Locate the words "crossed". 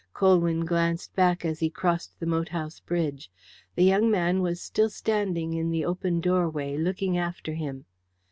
1.69-2.19